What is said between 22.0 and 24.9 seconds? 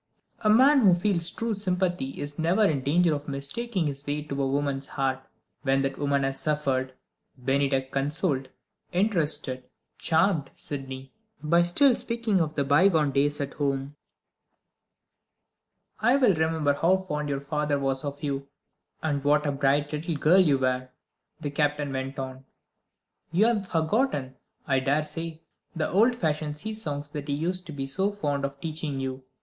on. "You have forgotten, I